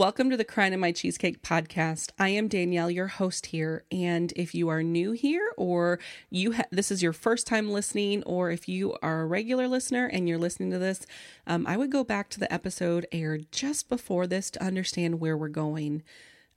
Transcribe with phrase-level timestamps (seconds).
[0.00, 2.12] Welcome to the Crying in My Cheesecake podcast.
[2.18, 3.84] I am Danielle, your host here.
[3.92, 5.98] And if you are new here, or
[6.30, 10.06] you ha- this is your first time listening, or if you are a regular listener
[10.06, 11.04] and you're listening to this,
[11.46, 15.36] um, I would go back to the episode aired just before this to understand where
[15.36, 16.02] we're going.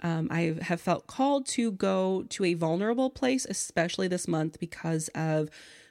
[0.02, 5.10] Um, I have felt called to go to a vulnerable place, especially this month because
[5.10, 5.50] of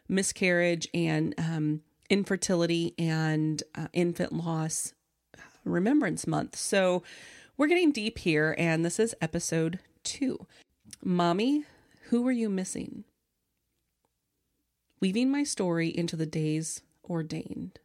[0.08, 4.94] miscarriage and um, infertility and uh, infant loss
[5.64, 6.56] Remembrance Month.
[6.56, 7.02] So
[7.62, 10.48] we're getting deep here, and this is episode two.
[11.00, 11.62] Mommy,
[12.08, 13.04] who were you missing?
[14.98, 17.78] Weaving my story into the days ordained.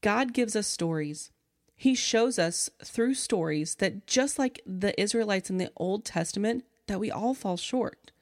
[0.00, 1.32] God gives us stories.
[1.74, 7.00] He shows us through stories that just like the Israelites in the Old Testament, that
[7.00, 8.12] we all fall short.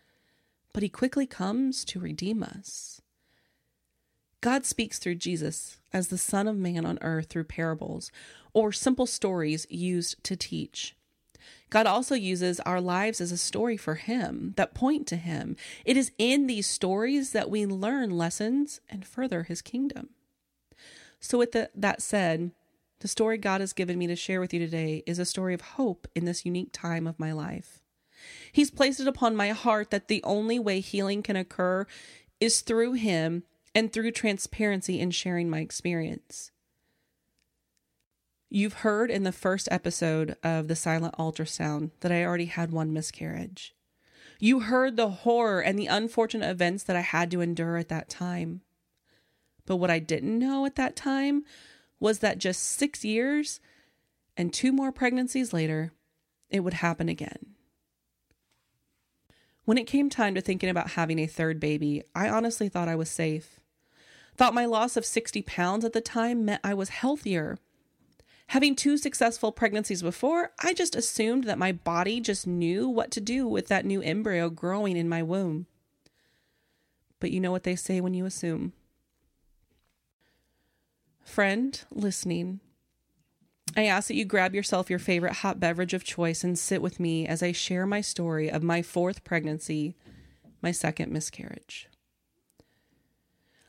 [0.72, 3.03] But he quickly comes to redeem us.
[4.41, 8.10] God speaks through Jesus as the Son of Man on earth through parables
[8.52, 10.97] or simple stories used to teach.
[11.69, 15.56] God also uses our lives as a story for Him that point to Him.
[15.84, 20.10] It is in these stories that we learn lessons and further His kingdom.
[21.20, 22.50] So, with the, that said,
[23.00, 25.60] the story God has given me to share with you today is a story of
[25.60, 27.80] hope in this unique time of my life.
[28.52, 31.86] He's placed it upon my heart that the only way healing can occur
[32.41, 36.50] is through Him and through transparency in sharing my experience.
[38.48, 42.92] You've heard in the first episode of the silent ultrasound that I already had one
[42.92, 43.74] miscarriage.
[44.41, 48.08] You heard the horror and the unfortunate events that I had to endure at that
[48.08, 48.62] time.
[49.66, 51.44] But what I didn't know at that time
[52.00, 53.60] was that just six years
[54.36, 55.92] and two more pregnancies later,
[56.48, 57.54] it would happen again.
[59.64, 62.97] When it came time to thinking about having a third baby, I honestly thought I
[62.97, 63.59] was safe.
[64.41, 67.59] Thought my loss of 60 pounds at the time meant I was healthier.
[68.47, 73.21] Having two successful pregnancies before, I just assumed that my body just knew what to
[73.21, 75.67] do with that new embryo growing in my womb.
[77.19, 78.73] But you know what they say when you assume.
[81.22, 82.61] Friend listening,
[83.77, 86.99] I ask that you grab yourself your favorite hot beverage of choice and sit with
[86.99, 89.97] me as I share my story of my fourth pregnancy,
[90.62, 91.90] my second miscarriage.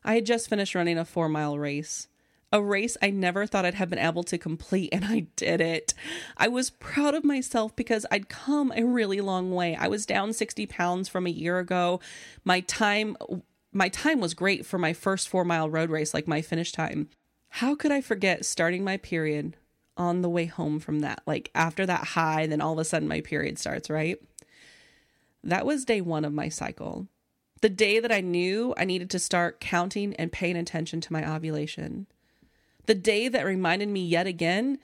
[0.04, 2.08] I had just finished running a four mile race.
[2.54, 5.94] A race I never thought I'd have been able to complete, and I did it.
[6.38, 9.76] I was proud of myself because I'd come a really long way.
[9.76, 12.00] I was down 60 pounds from a year ago.
[12.44, 13.16] My time
[13.74, 17.10] my time was great for my first four mile road race, like my finish time.
[17.56, 19.56] How could I forget starting my period
[19.98, 21.22] on the way home from that?
[21.26, 24.18] Like after that high, then all of a sudden my period starts, right?
[25.44, 27.08] That was day one of my cycle
[27.62, 31.30] the day that I knew I needed to start counting and paying attention to my
[31.30, 32.08] ovulation.
[32.88, 34.80] The day that reminded me yet again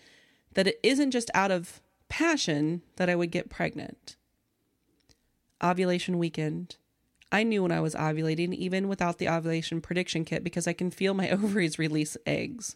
[0.53, 4.15] that it isn't just out of passion that I would get pregnant.
[5.61, 6.77] Ovulation weekend.
[7.31, 10.91] I knew when I was ovulating, even without the ovulation prediction kit, because I can
[10.91, 12.75] feel my ovaries release eggs.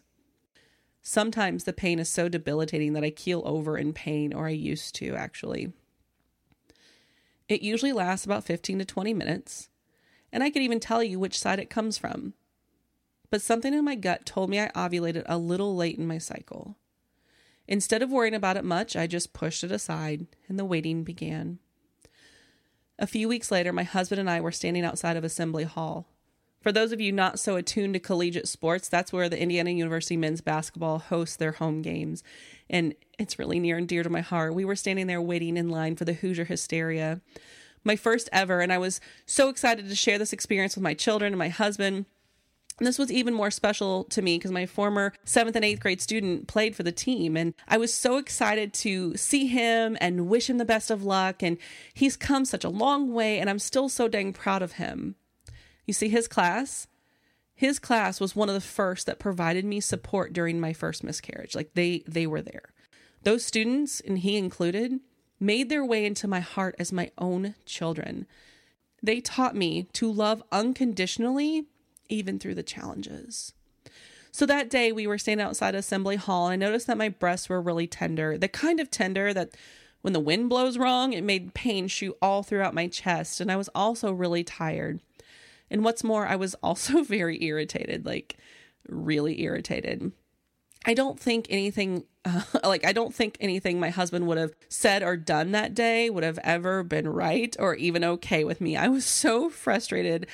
[1.00, 4.94] Sometimes the pain is so debilitating that I keel over in pain, or I used
[4.96, 5.72] to actually.
[7.48, 9.68] It usually lasts about 15 to 20 minutes
[10.32, 12.34] and I could even tell you which side it comes from.
[13.30, 16.76] But something in my gut told me I ovulated a little late in my cycle.
[17.68, 21.58] Instead of worrying about it much, I just pushed it aside and the waiting began.
[22.98, 26.06] A few weeks later, my husband and I were standing outside of Assembly Hall.
[26.60, 30.16] For those of you not so attuned to collegiate sports, that's where the Indiana University
[30.16, 32.22] men's basketball hosts their home games.
[32.70, 34.54] And it's really near and dear to my heart.
[34.54, 37.20] We were standing there waiting in line for the Hoosier Hysteria
[37.84, 38.60] my first ever.
[38.60, 42.06] And I was so excited to share this experience with my children and my husband.
[42.78, 46.00] And this was even more special to me because my former seventh and eighth grade
[46.00, 47.36] student played for the team.
[47.36, 51.42] And I was so excited to see him and wish him the best of luck.
[51.42, 51.58] And
[51.94, 55.16] he's come such a long way, and I'm still so dang proud of him.
[55.86, 56.86] You see, his class,
[57.54, 61.54] his class was one of the first that provided me support during my first miscarriage.
[61.54, 62.72] Like they they were there.
[63.22, 64.98] Those students, and he included,
[65.42, 68.26] made their way into my heart as my own children.
[69.02, 71.66] They taught me to love unconditionally,
[72.08, 73.52] even through the challenges.
[74.30, 77.48] So that day, we were standing outside Assembly Hall, and I noticed that my breasts
[77.48, 79.50] were really tender the kind of tender that
[80.00, 83.40] when the wind blows wrong, it made pain shoot all throughout my chest.
[83.40, 85.00] And I was also really tired.
[85.70, 88.36] And what's more, I was also very irritated like,
[88.88, 90.12] really irritated.
[90.84, 95.02] I don't think anything uh, like I don't think anything my husband would have said
[95.02, 98.76] or done that day would have ever been right or even okay with me.
[98.76, 100.26] I was so frustrated.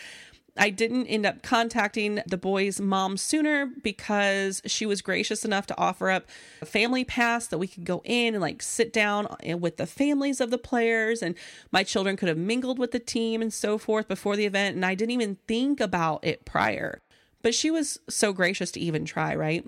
[0.60, 5.78] I didn't end up contacting the boy's mom sooner because she was gracious enough to
[5.78, 6.26] offer up
[6.60, 9.28] a family pass that we could go in and like sit down
[9.60, 11.36] with the families of the players and
[11.70, 14.84] my children could have mingled with the team and so forth before the event and
[14.84, 17.00] I didn't even think about it prior.
[17.40, 19.64] But she was so gracious to even try, right?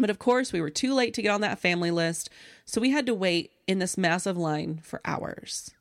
[0.00, 2.30] But of course, we were too late to get on that family list,
[2.64, 5.72] so we had to wait in this massive line for hours.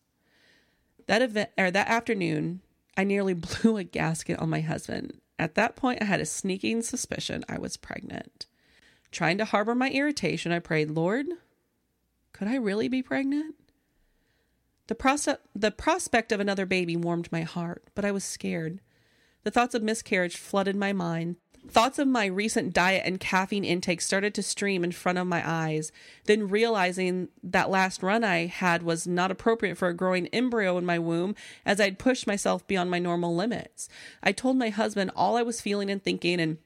[1.07, 2.59] That event or that afternoon,
[2.97, 5.21] I nearly blew a gasket on my husband.
[5.39, 8.45] At that point, I had a sneaking suspicion I was pregnant.
[9.09, 11.25] Trying to harbor my irritation, I prayed, Lord,
[12.33, 13.55] could I really be pregnant?
[14.87, 18.81] The, pros- the prospect of another baby warmed my heart, but I was scared.
[19.43, 24.01] The thoughts of miscarriage flooded my mind, Thoughts of my recent diet and caffeine intake
[24.01, 25.91] started to stream in front of my eyes.
[26.25, 30.85] Then, realizing that last run I had was not appropriate for a growing embryo in
[30.85, 31.35] my womb,
[31.65, 33.89] as I'd pushed myself beyond my normal limits.
[34.23, 36.57] I told my husband all I was feeling and thinking, and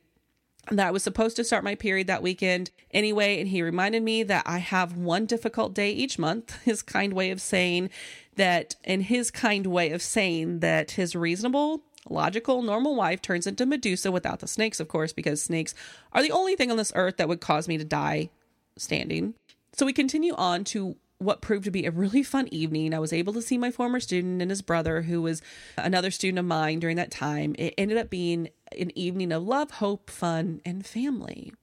[0.72, 4.24] that I was supposed to start my period that weekend anyway, and he reminded me
[4.24, 6.62] that I have one difficult day each month.
[6.64, 7.90] His kind way of saying
[8.36, 13.66] that, in his kind way of saying that his reasonable logical, normal wife turns into
[13.66, 15.74] Medusa without the snakes, of course, because snakes
[16.12, 18.30] are the only thing on this earth that would cause me to die
[18.78, 19.34] standing.
[19.74, 22.94] So we continue on to what proved to be a really fun evening.
[22.94, 25.42] I was able to see my former student and his brother, who was
[25.78, 27.56] another student of mine during that time.
[27.58, 31.54] It ended up being an evening of love, hope, fun, and family.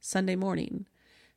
[0.00, 0.86] Sunday morning,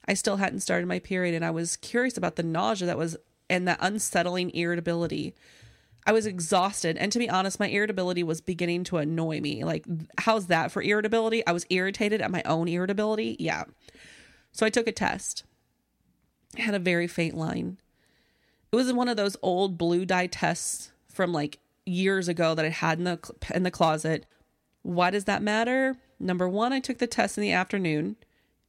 [0.08, 3.16] I still hadn't started my period, and I was curious about the nausea that was
[3.50, 5.36] and that unsettling irritability.
[6.06, 6.98] I was exhausted.
[6.98, 9.64] And to be honest, my irritability was beginning to annoy me.
[9.64, 9.86] Like,
[10.18, 11.46] how's that for irritability?
[11.48, 13.38] I was irritated at my own irritability.
[13.40, 13.64] Yeah.
[14.52, 15.44] So I took a test.
[16.58, 17.78] Had a very faint line.
[18.72, 22.70] It was one of those old blue dye tests from like years ago that I
[22.70, 23.20] had in the
[23.54, 24.26] in the closet.
[24.82, 25.96] Why does that matter?
[26.20, 28.16] Number 1, I took the test in the afternoon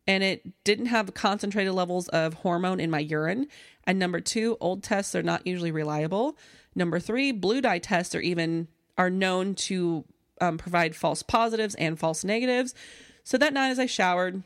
[0.07, 3.47] and it didn't have concentrated levels of hormone in my urine.
[3.85, 6.37] And number 2, old tests are not usually reliable.
[6.75, 10.05] Number three, blue dye tests are even are known to
[10.41, 12.75] um, provide false positives and false negatives.
[13.23, 14.43] So that night, as I showered,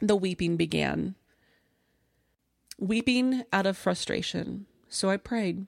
[0.00, 1.14] the weeping began.
[2.78, 4.66] Weeping out of frustration.
[4.88, 5.66] So I prayed.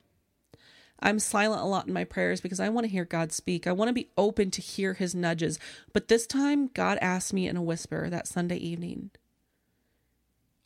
[0.99, 3.67] I'm silent a lot in my prayers because I want to hear God speak.
[3.67, 5.59] I want to be open to hear his nudges.
[5.93, 9.11] But this time, God asked me in a whisper that Sunday evening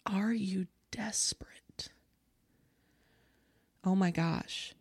[0.06, 1.90] Are you desperate?
[3.84, 4.74] Oh my gosh.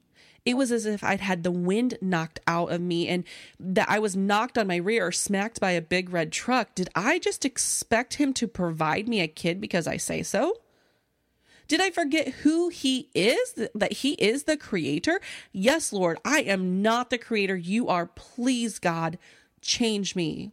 [0.48, 3.24] It was as if I'd had the wind knocked out of me and
[3.60, 6.74] that I was knocked on my rear or smacked by a big red truck.
[6.74, 10.54] Did I just expect him to provide me a kid because I say so?
[11.68, 13.68] Did I forget who he is?
[13.74, 15.20] That he is the creator?
[15.52, 17.54] Yes, Lord, I am not the creator.
[17.54, 18.06] You are.
[18.06, 19.18] Please, God,
[19.60, 20.52] change me.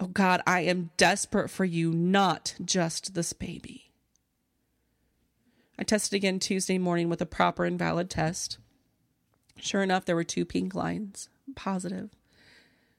[0.00, 3.87] Oh, God, I am desperate for you, not just this baby.
[5.78, 8.58] I tested again Tuesday morning with a proper and valid test.
[9.60, 12.10] Sure enough, there were two pink lines, positive.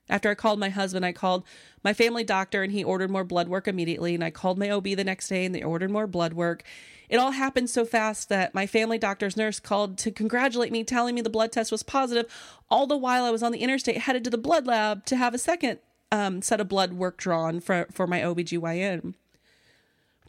[0.09, 1.43] After I called my husband, I called
[1.83, 4.15] my family doctor and he ordered more blood work immediately.
[4.15, 6.63] And I called my OB the next day and they ordered more blood work.
[7.09, 11.15] It all happened so fast that my family doctor's nurse called to congratulate me, telling
[11.15, 12.25] me the blood test was positive.
[12.69, 15.33] All the while I was on the interstate headed to the blood lab to have
[15.33, 15.79] a second
[16.12, 19.13] um, set of blood work drawn for, for my OBGYN.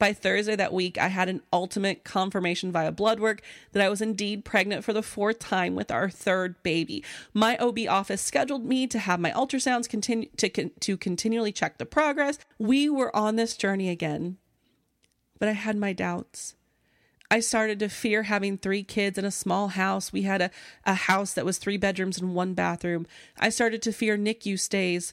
[0.01, 3.43] By Thursday that week, I had an ultimate confirmation via blood work
[3.73, 7.05] that I was indeed pregnant for the fourth time with our third baby.
[7.35, 11.85] My OB office scheduled me to have my ultrasounds continue to, to continually check the
[11.85, 12.39] progress.
[12.59, 14.39] We were on this journey again.
[15.39, 16.55] But I had my doubts.
[17.31, 20.15] I started to fear having three kids in a small house.
[20.15, 20.51] We had a,
[20.87, 23.07] a house that was three bedrooms and one bathroom.
[23.39, 25.13] I started to fear NICU stays.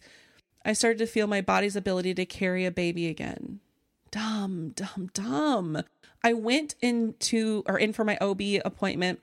[0.64, 3.60] I started to feel my body's ability to carry a baby again
[4.12, 5.84] dumb, dumb, dumb.
[6.24, 9.20] I went into or in for my OB appointment.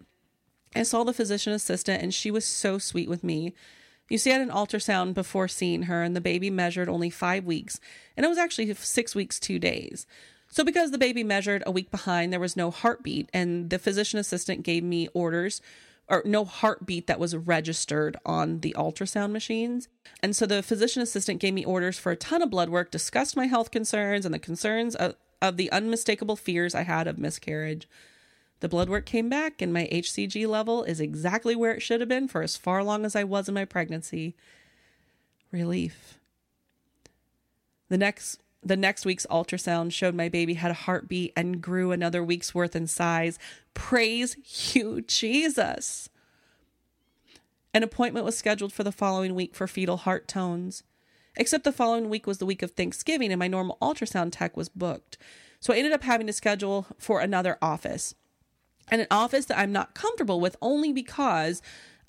[0.75, 3.55] I saw the physician assistant and she was so sweet with me.
[4.09, 7.45] You see, I had an ultrasound before seeing her, and the baby measured only five
[7.45, 7.81] weeks,
[8.17, 10.07] and it was actually six weeks, two days.
[10.49, 14.19] So, because the baby measured a week behind, there was no heartbeat, and the physician
[14.19, 15.63] assistant gave me orders
[16.09, 19.89] or no heartbeat that was registered on the ultrasound machines.
[20.21, 23.37] And so the physician assistant gave me orders for a ton of blood work, discussed
[23.37, 27.89] my health concerns and the concerns of, of the unmistakable fears I had of miscarriage.
[28.61, 32.09] The blood work came back, and my HCG level is exactly where it should have
[32.09, 34.37] been for as far along as I was in my pregnancy.
[35.51, 36.19] Relief.
[37.89, 42.25] The next the next week's ultrasound showed my baby had a heartbeat and grew another
[42.25, 43.39] week's worth in size.
[43.75, 44.37] Praise
[44.75, 46.09] you, Jesus.
[47.75, 50.83] An appointment was scheduled for the following week for fetal heart tones.
[51.37, 54.69] Except the following week was the week of Thanksgiving and my normal ultrasound tech was
[54.69, 55.19] booked.
[55.61, 58.15] So I ended up having to schedule for another office.
[58.89, 61.61] And an office that I'm not comfortable with only because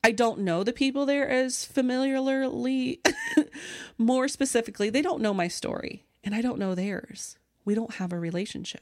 [0.03, 3.01] I don't know the people there as familiarly.
[3.97, 7.37] More specifically, they don't know my story and I don't know theirs.
[7.63, 8.81] We don't have a relationship.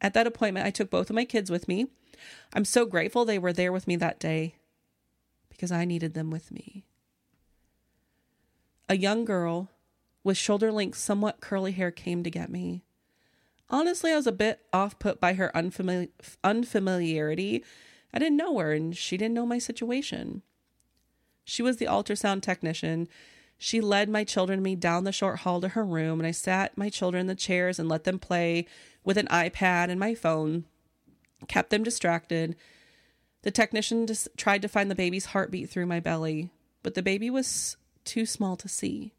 [0.00, 1.86] At that appointment, I took both of my kids with me.
[2.52, 4.56] I'm so grateful they were there with me that day
[5.48, 6.84] because I needed them with me.
[8.88, 9.70] A young girl
[10.22, 12.82] with shoulder length, somewhat curly hair came to get me.
[13.70, 16.10] Honestly, I was a bit off put by her unfamili-
[16.42, 17.64] unfamiliarity.
[18.12, 20.42] I didn't know her, and she didn't know my situation.
[21.44, 23.08] She was the ultrasound technician.
[23.58, 26.32] She led my children and me down the short hall to her room, and I
[26.32, 28.66] sat my children in the chairs and let them play
[29.04, 30.64] with an iPad and my phone,
[31.48, 32.56] kept them distracted.
[33.42, 36.50] The technician just tried to find the baby's heartbeat through my belly,
[36.82, 39.12] but the baby was too small to see.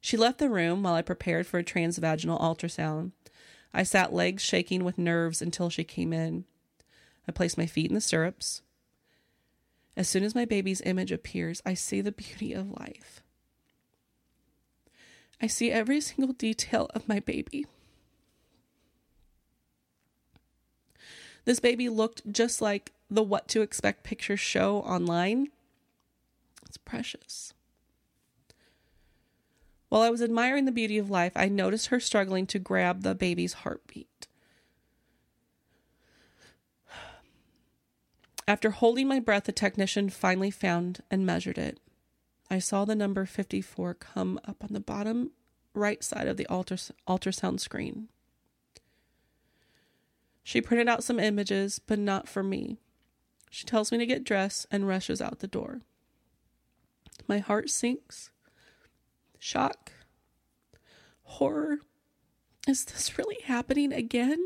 [0.00, 3.12] She left the room while I prepared for a transvaginal ultrasound.
[3.72, 6.44] I sat legs shaking with nerves until she came in.
[7.26, 8.62] I placed my feet in the stirrups.
[9.96, 13.22] As soon as my baby's image appears, I see the beauty of life.
[15.40, 17.66] I see every single detail of my baby.
[21.44, 25.48] This baby looked just like the what to expect pictures show online.
[26.66, 27.52] It's precious.
[29.90, 33.14] While I was admiring the beauty of life, I noticed her struggling to grab the
[33.14, 34.26] baby's heartbeat.
[38.46, 41.80] After holding my breath, the technician finally found and measured it.
[42.50, 45.30] I saw the number 54 come up on the bottom
[45.72, 48.08] right side of the ultrasound screen.
[50.42, 52.76] She printed out some images, but not for me.
[53.50, 55.80] She tells me to get dressed and rushes out the door.
[57.26, 58.30] My heart sinks.
[59.38, 59.92] Shock.
[61.22, 61.78] Horror.
[62.68, 64.38] Is this really happening again?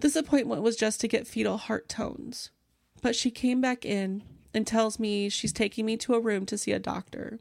[0.00, 2.50] This appointment was just to get fetal heart tones,
[3.02, 4.22] but she came back in
[4.54, 7.38] and tells me she's taking me to a room to see a doctor.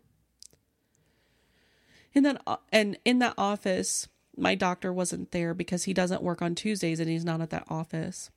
[2.13, 6.56] In that and in that office, my doctor wasn't there because he doesn't work on
[6.56, 8.30] Tuesdays and he's not at that office.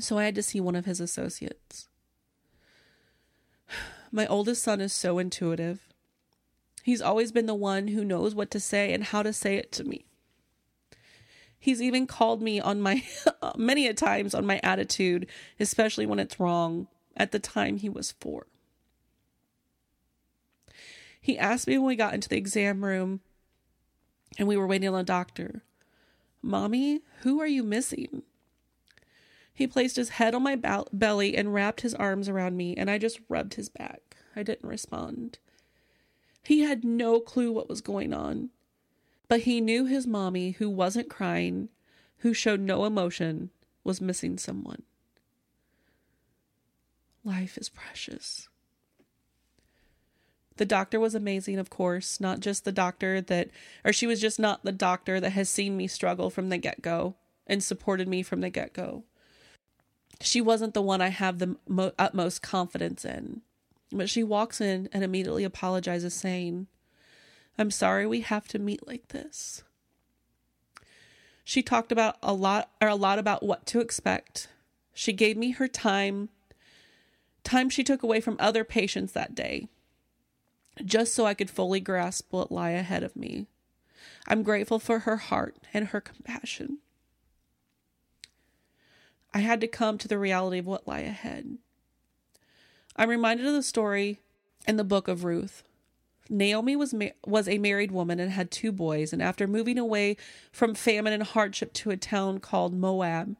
[0.00, 1.88] So I had to see one of his associates.
[4.12, 5.88] My oldest son is so intuitive.
[6.82, 9.72] He's always been the one who knows what to say and how to say it
[9.72, 10.06] to me.
[11.58, 13.04] He's even called me on my
[13.56, 15.26] many a times on my attitude,
[15.58, 16.86] especially when it's wrong,
[17.16, 18.46] at the time he was 4.
[21.20, 23.20] He asked me when we got into the exam room
[24.38, 25.62] and we were waiting on the doctor.
[26.42, 28.22] Mommy, who are you missing?
[29.52, 32.90] He placed his head on my be- belly and wrapped his arms around me, and
[32.90, 34.16] I just rubbed his back.
[34.36, 35.38] I didn't respond.
[36.42, 38.50] He had no clue what was going on,
[39.28, 41.68] but he knew his mommy, who wasn't crying,
[42.18, 43.50] who showed no emotion,
[43.84, 44.82] was missing someone.
[47.24, 48.48] Life is precious.
[50.56, 53.50] The doctor was amazing, of course, not just the doctor that,
[53.84, 56.80] or she was just not the doctor that has seen me struggle from the get
[56.80, 57.16] go
[57.46, 59.04] and supported me from the get go.
[60.20, 63.42] She wasn't the one I have the mo- utmost confidence in.
[63.92, 66.66] But she walks in and immediately apologizes, saying,
[67.58, 69.62] I'm sorry we have to meet like this.
[71.44, 74.48] She talked about a lot or a lot about what to expect.
[74.92, 76.28] She gave me her time,
[77.44, 79.68] time she took away from other patients that day
[80.84, 83.46] just so I could fully grasp what lay ahead of me.
[84.26, 86.78] I'm grateful for her heart and her compassion.
[89.32, 91.58] I had to come to the reality of what lay ahead.
[92.96, 94.20] I'm reminded of the story
[94.66, 95.62] in the book of Ruth.
[96.28, 100.16] Naomi was ma- was a married woman and had two boys, and after moving away
[100.52, 103.36] from famine and hardship to a town called Moab,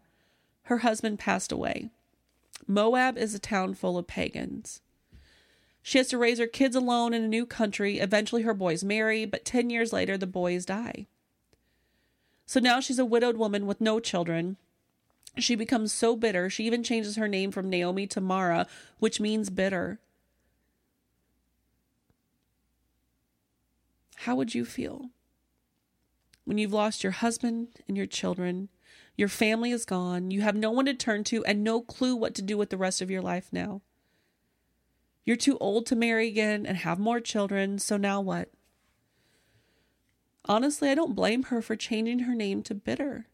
[0.64, 1.90] her husband passed away.
[2.66, 4.80] Moab is a town full of pagans.
[5.82, 7.98] She has to raise her kids alone in a new country.
[7.98, 11.06] Eventually, her boys marry, but 10 years later, the boys die.
[12.44, 14.56] So now she's a widowed woman with no children.
[15.38, 18.66] She becomes so bitter, she even changes her name from Naomi to Mara,
[18.98, 20.00] which means bitter.
[24.20, 25.10] How would you feel
[26.44, 28.68] when you've lost your husband and your children?
[29.16, 30.30] Your family is gone.
[30.30, 32.76] You have no one to turn to and no clue what to do with the
[32.76, 33.80] rest of your life now.
[35.24, 38.50] You're too old to marry again and have more children, so now what?
[40.44, 43.26] Honestly, I don't blame her for changing her name to Bitter.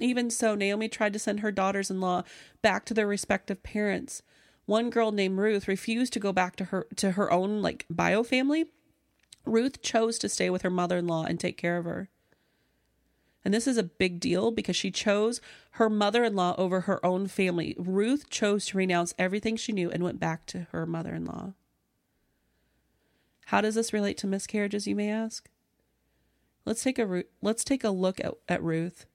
[0.00, 2.24] Even so, Naomi tried to send her daughters in law
[2.60, 4.22] back to their respective parents.
[4.66, 8.22] One girl named Ruth refused to go back to her to her own like bio
[8.22, 8.66] family.
[9.44, 12.08] Ruth chose to stay with her mother-in-law and take care of her.
[13.44, 15.40] And this is a big deal because she chose
[15.72, 17.74] her mother in law over her own family.
[17.76, 21.54] Ruth chose to renounce everything she knew and went back to her mother in law.
[23.46, 25.48] How does this relate to miscarriages, you may ask?
[26.64, 29.06] Let's take a let's take a look at, at Ruth.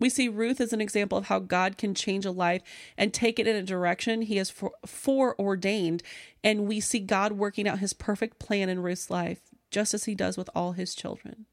[0.00, 2.62] We see Ruth as an example of how God can change a life
[2.98, 4.52] and take it in a direction he has
[4.84, 6.02] foreordained.
[6.42, 10.14] And we see God working out his perfect plan in Ruth's life, just as he
[10.14, 11.46] does with all his children.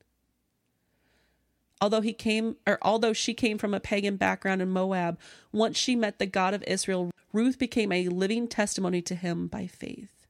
[1.79, 5.19] Although he came or although she came from a pagan background in Moab,
[5.51, 9.65] once she met the God of Israel, Ruth became a living testimony to him by
[9.65, 10.27] faith.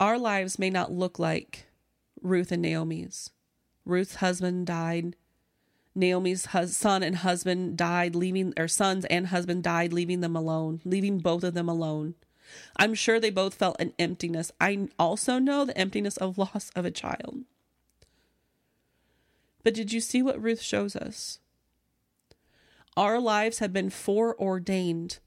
[0.00, 1.66] Our lives may not look like
[2.22, 3.30] Ruth and Naomi's.
[3.84, 5.16] Ruth's husband died.
[5.94, 10.80] Naomi's hus- son and husband died, leaving or sons and husband died, leaving them alone,
[10.84, 12.14] leaving both of them alone.
[12.76, 14.52] I'm sure they both felt an emptiness.
[14.60, 17.44] I also know the emptiness of loss of a child.
[19.62, 21.40] But did you see what Ruth shows us?
[22.96, 25.18] Our lives have been foreordained,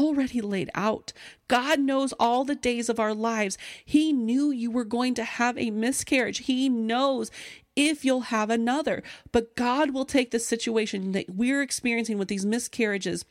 [0.00, 1.12] already laid out.
[1.46, 3.56] God knows all the days of our lives.
[3.84, 6.38] He knew you were going to have a miscarriage.
[6.38, 7.30] He knows
[7.78, 9.04] if you'll have another.
[9.30, 13.24] But God will take the situation that we're experiencing with these miscarriages,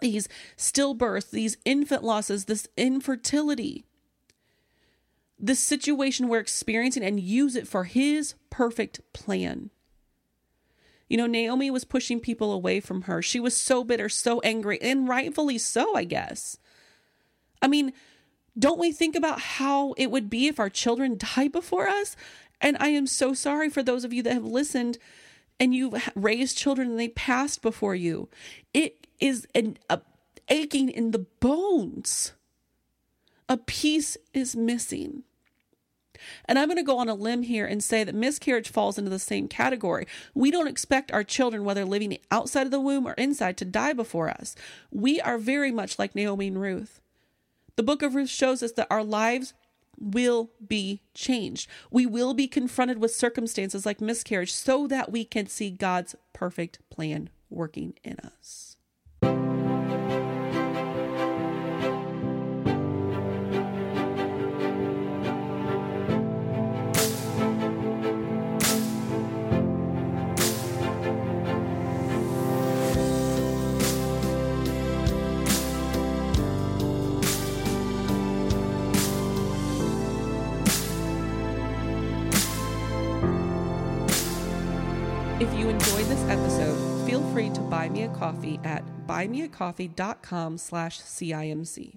[0.00, 3.84] these stillbirths, these infant losses, this infertility,
[5.38, 9.68] the situation we're experiencing and use it for his perfect plan.
[11.08, 13.20] You know, Naomi was pushing people away from her.
[13.20, 16.58] She was so bitter, so angry, and rightfully so, I guess.
[17.60, 17.92] I mean,
[18.58, 22.16] don't we think about how it would be if our children died before us?
[22.60, 24.98] And I am so sorry for those of you that have listened
[25.58, 28.28] and you've raised children and they passed before you.
[28.74, 30.00] It is an a
[30.48, 32.32] aching in the bones.
[33.48, 35.22] A piece is missing.
[36.46, 39.10] And I'm going to go on a limb here and say that miscarriage falls into
[39.10, 40.06] the same category.
[40.34, 43.92] We don't expect our children, whether living outside of the womb or inside, to die
[43.92, 44.56] before us.
[44.90, 47.00] We are very much like Naomi and Ruth.
[47.76, 49.52] The book of Ruth shows us that our lives
[49.98, 51.68] will be changed.
[51.90, 56.78] We will be confronted with circumstances like miscarriage so that we can see God's perfect
[56.90, 58.65] plan working in us.
[87.86, 91.95] Buy me a coffee at buymeacoffee.com slash CIMC.